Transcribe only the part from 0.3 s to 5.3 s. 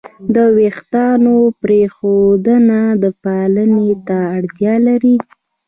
د وېښتیانو پرېښودنه پاملرنې ته اړتیا لري.